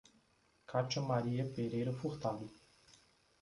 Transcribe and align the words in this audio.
Catia 0.65 0.99
Maria 0.99 1.45
Pereira 1.45 1.93
Furtado 1.93 2.49